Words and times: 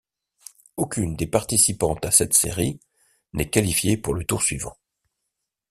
Aucune 0.77 1.15
des 1.15 1.27
participantes 1.27 2.05
à 2.05 2.09
cette 2.09 2.33
série 2.33 2.79
n'est 3.33 3.51
qualifiée 3.51 3.97
pour 3.97 4.15
le 4.15 4.25
tour 4.25 4.41
suivant. 4.41 4.75